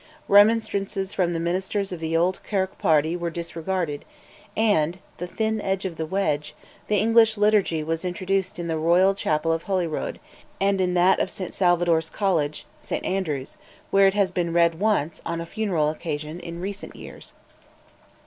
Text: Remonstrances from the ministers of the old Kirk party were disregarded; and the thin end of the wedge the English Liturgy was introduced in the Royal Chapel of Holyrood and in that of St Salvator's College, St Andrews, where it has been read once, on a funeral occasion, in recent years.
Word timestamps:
Remonstrances 0.27 1.13
from 1.13 1.31
the 1.31 1.39
ministers 1.39 1.91
of 1.91 1.99
the 1.99 2.17
old 2.17 2.39
Kirk 2.41 2.79
party 2.79 3.15
were 3.15 3.29
disregarded; 3.29 4.03
and 4.57 4.97
the 5.19 5.27
thin 5.27 5.61
end 5.61 5.85
of 5.85 5.95
the 5.97 6.07
wedge 6.07 6.55
the 6.87 6.97
English 6.97 7.37
Liturgy 7.37 7.83
was 7.83 8.03
introduced 8.03 8.57
in 8.57 8.67
the 8.67 8.79
Royal 8.79 9.13
Chapel 9.13 9.53
of 9.53 9.61
Holyrood 9.69 10.19
and 10.59 10.81
in 10.81 10.95
that 10.95 11.19
of 11.19 11.29
St 11.29 11.53
Salvator's 11.53 12.09
College, 12.09 12.65
St 12.81 13.05
Andrews, 13.05 13.57
where 13.91 14.07
it 14.07 14.15
has 14.15 14.31
been 14.31 14.51
read 14.53 14.79
once, 14.79 15.21
on 15.23 15.39
a 15.39 15.45
funeral 15.45 15.91
occasion, 15.91 16.39
in 16.39 16.59
recent 16.61 16.95
years. 16.95 17.33